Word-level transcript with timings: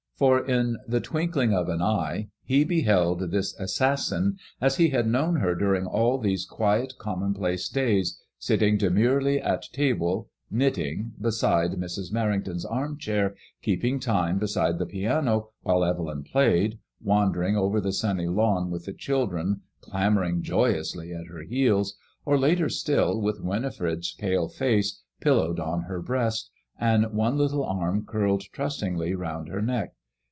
For 0.17 0.45
in 0.45 0.77
the 0.87 1.01
twinkling 1.01 1.49
l6o 1.49 1.65
MADEMOISRLLS 1.65 1.65
VOL 1.65 1.73
of 1.73 1.79
an 1.79 1.81
eye 1.81 2.27
he 2.43 2.63
beheld 2.63 3.31
this 3.31 3.59
assassin 3.59 4.37
as 4.61 4.75
he 4.77 4.89
had 4.89 5.07
known 5.07 5.37
her 5.37 5.55
during 5.55 5.87
all 5.87 6.19
these 6.19 6.45
quiet 6.45 6.93
commonplace 6.99 7.67
days, 7.67 8.21
sitting 8.37 8.77
demurely 8.77 9.41
at 9.41 9.63
table^ 9.73 10.27
knitting, 10.51 11.13
beside 11.19 11.71
Mrs. 11.71 12.13
Merring 12.13 12.43
ton's 12.45 12.65
arm 12.65 12.99
chair, 12.99 13.35
keeping 13.63 13.99
time 13.99 14.37
beside 14.37 14.77
the 14.77 14.85
piano 14.85 15.49
while 15.63 15.83
Evelyn 15.83 16.21
played, 16.23 16.77
wandering 17.03 17.57
over 17.57 17.81
the 17.81 17.91
sunny 17.91 18.27
lawn 18.27 18.69
with 18.69 18.85
the 18.85 18.93
children 18.93 19.61
clamour 19.79 20.23
ing 20.23 20.43
joyously 20.43 21.11
at 21.15 21.25
her 21.33 21.41
heels, 21.41 21.97
or 22.25 22.37
later 22.37 22.69
still, 22.69 23.19
with 23.19 23.41
Winifred's 23.41 24.13
pale 24.13 24.47
face 24.47 25.01
pillowed 25.19 25.59
on 25.59 25.85
her 25.85 25.99
breast 25.99 26.51
and 26.79 27.11
one 27.11 27.39
little 27.39 27.63
arm 27.63 28.05
curled 28.05 28.43
trustingly 28.51 29.15
round 29.15 29.47
her 29.49 29.63
neck. 29.63 29.95